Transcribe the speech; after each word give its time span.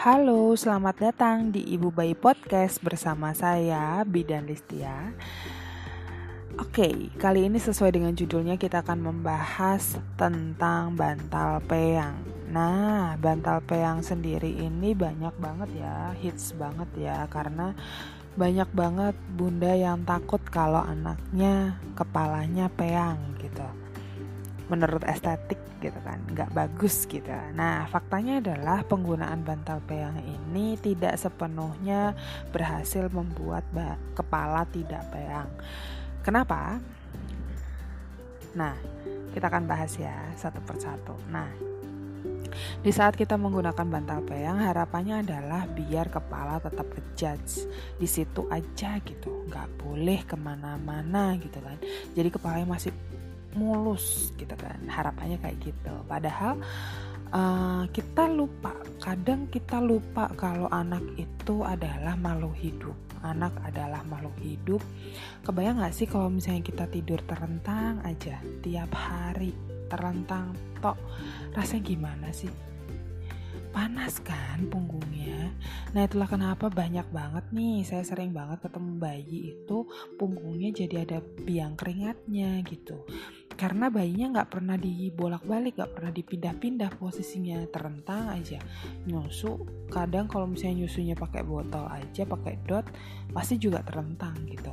Halo, 0.00 0.56
selamat 0.56 0.96
datang 0.96 1.52
di 1.52 1.60
Ibu 1.76 1.92
Bayi 1.92 2.16
Podcast 2.16 2.80
bersama 2.80 3.36
saya 3.36 4.00
Bidan 4.08 4.48
Listia. 4.48 5.12
Oke, 6.56 7.12
kali 7.20 7.44
ini 7.44 7.60
sesuai 7.60 7.92
dengan 7.92 8.16
judulnya 8.16 8.56
kita 8.56 8.80
akan 8.80 8.96
membahas 8.96 10.00
tentang 10.16 10.96
bantal 10.96 11.60
peyang. 11.68 12.16
Nah, 12.48 13.12
bantal 13.20 13.60
peyang 13.60 14.00
sendiri 14.00 14.48
ini 14.48 14.96
banyak 14.96 15.36
banget 15.36 15.84
ya, 15.84 16.16
hits 16.16 16.56
banget 16.56 16.88
ya 16.96 17.28
karena 17.28 17.76
banyak 18.40 18.72
banget 18.72 19.12
bunda 19.36 19.76
yang 19.76 20.00
takut 20.08 20.40
kalau 20.48 20.80
anaknya 20.80 21.76
kepalanya 21.92 22.72
peyang 22.72 23.20
gitu 23.36 23.68
menurut 24.70 25.02
estetik 25.04 25.59
gitu 25.80 25.96
kan 26.04 26.20
nggak 26.28 26.52
bagus 26.52 27.08
gitu. 27.08 27.32
Nah 27.56 27.88
faktanya 27.88 28.38
adalah 28.44 28.84
penggunaan 28.84 29.40
bantal 29.42 29.80
peyang 29.88 30.20
ini 30.20 30.76
tidak 30.76 31.16
sepenuhnya 31.16 32.12
berhasil 32.52 33.08
membuat 33.08 33.64
kepala 34.12 34.68
tidak 34.68 35.02
peyang 35.10 35.48
kenapa? 36.20 36.78
Nah 38.54 38.76
kita 39.32 39.48
akan 39.48 39.64
bahas 39.64 39.96
ya 39.96 40.14
satu 40.36 40.60
persatu. 40.62 41.16
Nah 41.32 41.70
di 42.80 42.90
saat 42.90 43.14
kita 43.14 43.38
menggunakan 43.38 43.86
bantal 43.86 44.26
peyang, 44.26 44.58
harapannya 44.58 45.22
adalah 45.22 45.70
biar 45.70 46.10
kepala 46.10 46.58
tetap 46.58 46.88
adjust 46.98 47.70
di 47.94 48.08
situ 48.10 48.48
aja 48.50 48.98
gitu, 49.06 49.46
nggak 49.46 49.68
boleh 49.78 50.20
ke 50.26 50.34
mana-mana 50.34 51.38
gitu 51.38 51.62
kan. 51.62 51.78
Jadi 52.16 52.28
kepalanya 52.32 52.66
masih 52.74 52.90
mulus 53.58 54.30
gitu 54.38 54.54
kan 54.54 54.78
harapannya 54.86 55.38
kayak 55.42 55.58
gitu 55.62 55.94
padahal 56.06 56.58
uh, 57.34 57.84
kita 57.90 58.30
lupa 58.30 58.74
kadang 59.02 59.50
kita 59.50 59.82
lupa 59.82 60.30
kalau 60.38 60.70
anak 60.70 61.02
itu 61.18 61.62
adalah 61.66 62.14
makhluk 62.14 62.54
hidup 62.58 62.96
anak 63.20 63.52
adalah 63.66 64.00
makhluk 64.08 64.36
hidup 64.40 64.82
kebayang 65.44 65.82
gak 65.82 65.92
sih 65.92 66.08
kalau 66.08 66.32
misalnya 66.32 66.64
kita 66.64 66.84
tidur 66.88 67.20
terentang 67.26 68.00
aja 68.06 68.40
tiap 68.64 68.90
hari 68.96 69.52
terentang 69.90 70.54
tok 70.80 70.96
rasanya 71.52 71.82
gimana 71.84 72.28
sih 72.30 72.48
panas 73.70 74.18
kan 74.22 74.66
punggungnya. 74.66 75.54
Nah 75.94 76.02
itulah 76.02 76.26
kenapa 76.26 76.66
banyak 76.68 77.06
banget 77.14 77.44
nih 77.54 77.86
saya 77.86 78.02
sering 78.02 78.34
banget 78.34 78.66
ketemu 78.66 78.92
bayi 78.98 79.38
itu 79.54 79.86
punggungnya 80.18 80.74
jadi 80.74 81.06
ada 81.06 81.18
biang 81.46 81.78
keringatnya 81.78 82.60
gitu. 82.66 83.06
Karena 83.60 83.92
bayinya 83.92 84.40
nggak 84.40 84.56
pernah 84.56 84.80
dibolak-balik, 84.80 85.76
nggak 85.76 85.92
pernah 85.92 86.08
dipindah-pindah 86.08 86.96
posisinya 86.96 87.60
terentang 87.68 88.32
aja. 88.32 88.56
Nyusu 89.04 89.84
kadang 89.92 90.32
kalau 90.32 90.48
misalnya 90.48 90.88
nyusunya 90.88 91.12
pakai 91.12 91.44
botol 91.44 91.84
aja, 91.92 92.24
pakai 92.24 92.56
dot 92.64 92.88
pasti 93.36 93.60
juga 93.60 93.84
terentang 93.84 94.32
gitu. 94.48 94.72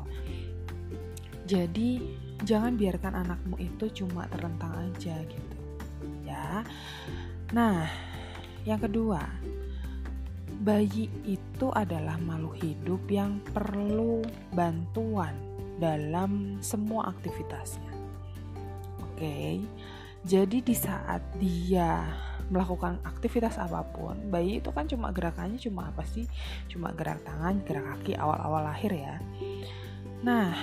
Jadi 1.44 2.00
jangan 2.48 2.80
biarkan 2.80 3.28
anakmu 3.28 3.60
itu 3.60 3.92
cuma 3.92 4.24
terentang 4.32 4.72
aja 4.88 5.20
gitu 5.20 5.58
ya. 6.24 6.64
Nah, 7.52 7.92
yang 8.64 8.80
kedua, 8.80 9.20
bayi 10.64 11.12
itu 11.28 11.68
adalah 11.76 12.16
makhluk 12.24 12.56
hidup 12.64 13.04
yang 13.12 13.44
perlu 13.52 14.24
bantuan 14.56 15.36
dalam 15.76 16.56
semua 16.64 17.12
aktivitasnya. 17.12 17.97
Oke, 19.18 19.66
jadi 20.22 20.62
di 20.62 20.76
saat 20.78 21.26
dia 21.42 22.06
melakukan 22.54 23.02
aktivitas 23.02 23.58
apa 23.58 23.82
pun, 23.82 24.30
bayi 24.30 24.62
itu 24.62 24.70
kan 24.70 24.86
cuma 24.86 25.10
gerakannya 25.10 25.58
cuma 25.58 25.90
apa 25.90 26.06
sih? 26.06 26.30
Cuma 26.70 26.94
gerak 26.94 27.26
tangan, 27.26 27.66
gerak 27.66 27.98
kaki 27.98 28.14
awal-awal 28.14 28.70
lahir 28.70 28.94
ya. 28.94 29.18
Nah, 30.22 30.54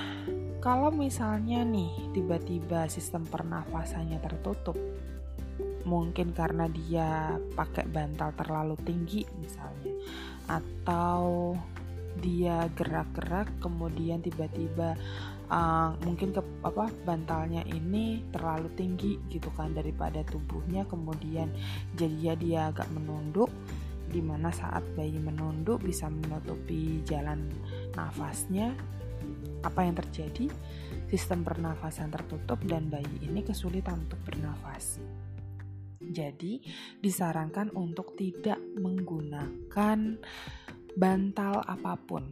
kalau 0.62 0.95
misalnya 0.95 1.67
nih 1.67 2.15
tiba-tiba 2.15 2.87
sistem 2.87 3.27
pernafasannya 3.27 4.23
tertutup, 4.23 4.79
mungkin 5.83 6.31
karena 6.31 6.71
dia 6.71 7.34
pakai 7.59 7.91
bantal 7.91 8.39
terlalu 8.39 8.79
tinggi 8.87 9.27
misalnya 9.43 9.99
atau 10.47 11.59
dia 12.21 12.71
gerak-gerak 12.79 13.51
kemudian 13.59 14.23
tiba-tiba 14.23 14.95
uh, 15.51 15.99
mungkin 16.07 16.31
ke 16.31 16.43
apa 16.63 16.91
bantalnya 17.03 17.67
ini 17.67 18.23
terlalu 18.31 18.71
tinggi 18.79 19.19
gitu 19.31 19.51
kan 19.55 19.75
daripada 19.75 20.23
tubuhnya 20.23 20.87
kemudian 20.87 21.51
jadi 21.99 22.39
dia 22.39 22.61
agak 22.71 22.87
menunduk 22.95 23.51
di 24.05 24.21
mana 24.23 24.53
saat 24.55 24.85
bayi 24.95 25.17
menunduk 25.19 25.83
bisa 25.83 26.07
menutupi 26.07 27.03
jalan 27.03 27.51
nafasnya 27.97 28.77
apa 29.65 29.81
yang 29.81 29.97
terjadi? 29.97 30.53
Sistem 31.09 31.41
pernafasan 31.41 32.13
tertutup 32.13 32.61
dan 32.69 32.93
bayi 32.93 33.25
ini 33.25 33.41
kesulitan 33.41 34.05
untuk 34.05 34.21
bernafas. 34.29 35.01
Jadi, 36.05 36.61
disarankan 37.01 37.73
untuk 37.73 38.13
tidak 38.13 38.61
menggunakan 38.77 40.21
bantal 40.94 41.62
apa 41.66 41.99
pun. 41.99 42.22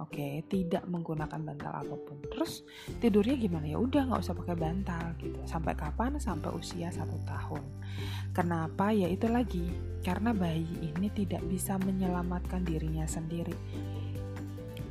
Oke, 0.00 0.40
tidak 0.48 0.88
menggunakan 0.88 1.36
bantal 1.36 1.72
apa 1.84 1.96
pun. 2.08 2.16
Terus 2.32 2.64
tidurnya 3.04 3.36
gimana 3.36 3.68
ya? 3.68 3.76
Udah 3.76 4.08
nggak 4.08 4.22
usah 4.24 4.32
pakai 4.32 4.56
bantal 4.56 5.04
gitu. 5.20 5.36
Sampai 5.44 5.76
kapan? 5.76 6.16
Sampai 6.16 6.56
usia 6.56 6.88
satu 6.88 7.20
tahun. 7.28 7.60
Kenapa? 8.32 8.96
Ya 8.96 9.12
itu 9.12 9.28
lagi 9.28 9.68
karena 10.00 10.32
bayi 10.32 10.64
ini 10.80 11.12
tidak 11.12 11.44
bisa 11.44 11.76
menyelamatkan 11.76 12.64
dirinya 12.64 13.04
sendiri. 13.04 13.52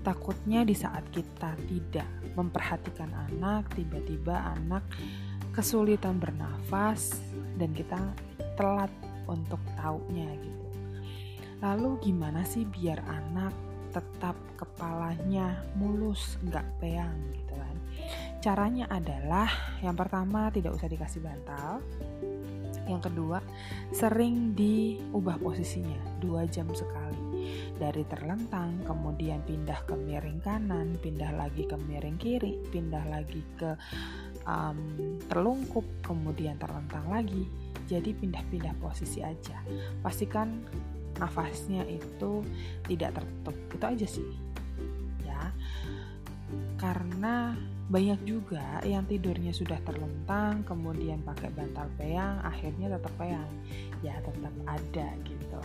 Takutnya 0.05 0.61
di 0.61 0.77
saat 0.77 1.09
kita 1.09 1.57
tidak 1.65 2.07
memperhatikan 2.37 3.09
anak, 3.33 3.73
tiba-tiba 3.73 4.53
anak 4.55 4.85
kesulitan 5.57 6.21
bernafas 6.21 7.17
dan 7.57 7.73
kita 7.73 7.97
telat 8.53 8.93
untuk 9.25 9.59
taunya 9.75 10.29
gitu. 10.37 10.68
Lalu 11.59 11.99
gimana 11.99 12.47
sih 12.47 12.63
biar 12.63 13.03
anak 13.07 13.51
tetap 13.89 14.37
kepalanya 14.55 15.65
mulus, 15.75 16.37
nggak 16.45 16.65
peyang 16.77 17.17
gitu 17.33 17.53
kan? 17.57 17.75
Caranya 18.39 18.85
adalah 18.87 19.49
yang 19.81 19.97
pertama 19.97 20.53
tidak 20.53 20.77
usah 20.77 20.87
dikasih 20.87 21.19
bantal. 21.19 21.81
Yang 22.89 23.13
kedua, 23.13 23.37
sering 23.93 24.57
diubah 24.57 25.37
posisinya 25.37 26.17
dua 26.17 26.49
jam 26.49 26.65
sekali. 26.73 27.45
Dari 27.77 28.01
terlentang, 28.09 28.81
kemudian 28.81 29.45
pindah 29.45 29.85
ke 29.85 29.93
miring 29.93 30.41
kanan, 30.41 30.97
pindah 30.97 31.37
lagi 31.37 31.69
ke 31.69 31.77
miring 31.77 32.17
kiri, 32.17 32.57
pindah 32.73 33.05
lagi 33.05 33.45
ke 33.57 33.77
um, 34.49 34.79
terlungkup 35.29 35.85
kemudian 36.01 36.57
terlentang 36.57 37.05
lagi 37.09 37.45
jadi 37.89 38.13
pindah-pindah 38.13 38.77
posisi 38.81 39.21
aja 39.21 39.61
pastikan 40.01 40.65
nafasnya 41.19 41.83
itu 41.85 42.41
tidak 42.87 43.19
tertutup. 43.19 43.55
Itu 43.75 43.85
aja 43.85 44.07
sih. 44.07 44.31
Ya. 45.27 45.51
Karena 46.79 47.53
banyak 47.89 48.21
juga 48.21 48.79
yang 48.85 49.03
tidurnya 49.09 49.49
sudah 49.49 49.81
terlentang 49.81 50.61
kemudian 50.61 51.25
pakai 51.25 51.49
bantal 51.49 51.89
peyang 51.97 52.39
akhirnya 52.41 52.95
tetap 52.95 53.13
peyang. 53.19 53.51
Ya 54.01 54.15
tetap 54.23 54.53
ada 54.65 55.07
gitu. 55.27 55.61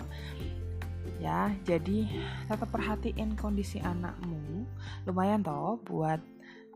Ya 1.22 1.54
jadi 1.62 2.10
tetap 2.50 2.68
perhatiin 2.74 3.38
kondisi 3.38 3.78
anakmu. 3.78 4.66
Lumayan 5.06 5.46
toh 5.46 5.78
buat 5.84 6.20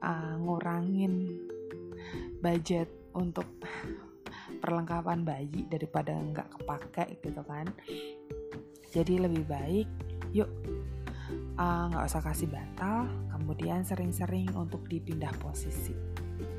uh, 0.05 0.35
ngurangin 0.39 1.27
budget 2.39 2.87
untuk 3.17 3.47
perlengkapan 4.63 5.23
bayi 5.23 5.67
daripada 5.69 6.15
nggak 6.15 6.49
kepake 6.59 7.07
gitu 7.23 7.43
kan 7.47 7.67
jadi 8.99 9.31
lebih 9.31 9.47
baik 9.47 9.87
yuk 10.35 10.51
uh, 11.55 11.85
nggak 11.95 12.03
uh, 12.03 12.09
usah 12.11 12.23
kasih 12.23 12.51
bantal 12.51 13.07
kemudian 13.31 13.87
sering-sering 13.87 14.51
untuk 14.59 14.83
dipindah 14.91 15.31
posisi. 15.39 15.95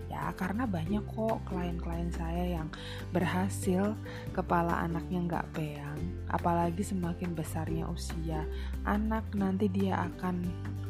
Ya 0.10 0.34
karena 0.34 0.66
banyak 0.66 1.06
kok 1.06 1.46
klien-klien 1.46 2.10
saya 2.10 2.60
yang 2.60 2.68
berhasil 3.14 3.94
kepala 4.34 4.82
anaknya 4.82 5.20
nggak 5.28 5.48
peyang 5.54 6.00
apalagi 6.32 6.82
semakin 6.82 7.36
besarnya 7.36 7.86
usia. 7.92 8.42
Anak 8.88 9.28
nanti 9.36 9.70
dia 9.70 10.08
akan 10.10 10.36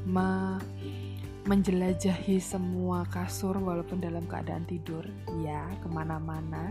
me 0.08 0.62
menjelajahi 1.50 2.38
semua 2.38 3.10
kasur 3.10 3.58
walaupun 3.58 3.98
dalam 3.98 4.30
keadaan 4.30 4.70
tidur. 4.70 5.02
Ya 5.42 5.66
ke 5.82 5.90
mana-mana. 5.90 6.70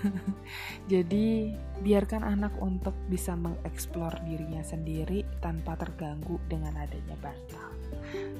Jadi 0.92 1.52
biarkan 1.84 2.24
anak 2.24 2.56
untuk 2.64 2.96
bisa 3.12 3.36
mengeksplor 3.36 4.24
dirinya 4.24 4.64
sendiri 4.64 5.28
tanpa 5.44 5.76
terganggu 5.76 6.40
dengan 6.48 6.72
adanya 6.80 7.20
bantal. 7.20 7.68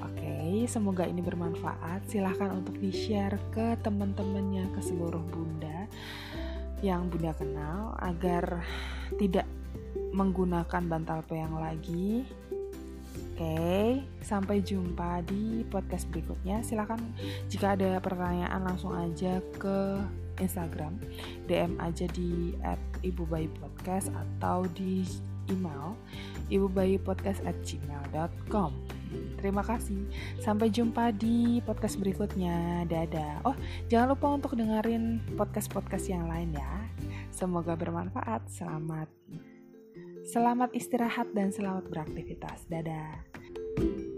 Oke 0.01 0.65
semoga 0.65 1.05
ini 1.05 1.21
bermanfaat. 1.21 2.09
Silahkan 2.09 2.49
untuk 2.49 2.81
di 2.81 2.89
share 2.89 3.37
ke 3.53 3.77
teman-temannya 3.85 4.73
ke 4.73 4.81
seluruh 4.81 5.21
bunda 5.29 5.85
yang 6.81 7.13
bunda 7.13 7.29
kenal 7.37 7.93
agar 8.01 8.65
tidak 9.21 9.45
menggunakan 10.13 10.83
bantal 10.89 11.21
peyang 11.29 11.61
lagi. 11.61 12.25
Oke, 13.13 14.01
sampai 14.21 14.61
jumpa 14.61 15.25
di 15.25 15.65
podcast 15.69 16.05
berikutnya. 16.09 16.61
Silakan 16.61 17.01
jika 17.49 17.73
ada 17.73 17.97
pertanyaan 17.97 18.61
langsung 18.61 18.93
aja 18.93 19.41
ke 19.57 20.05
Instagram, 20.41 20.97
DM 21.45 21.77
aja 21.81 22.05
di 22.09 22.53
@ibubayipodcast 23.05 24.09
atau 24.13 24.65
di 24.73 25.05
email 25.49 25.95
ibubayipodcast@gmail.com. 26.49 28.71
Terima 29.37 29.61
kasih. 29.61 30.09
Sampai 30.41 30.73
jumpa 30.73 31.13
di 31.13 31.61
podcast 31.61 32.01
berikutnya. 32.01 32.81
Dadah. 32.89 33.45
Oh, 33.45 33.53
jangan 33.89 34.09
lupa 34.17 34.33
untuk 34.33 34.55
dengerin 34.57 35.21
podcast-podcast 35.37 36.09
yang 36.09 36.25
lain 36.25 36.49
ya. 36.53 36.89
Semoga 37.29 37.77
bermanfaat. 37.77 38.49
Selamat 38.49 39.05
Selamat 40.23 40.71
istirahat 40.71 41.35
dan 41.35 41.51
selamat 41.51 41.91
beraktivitas. 41.91 42.63
Dadah. 42.71 44.12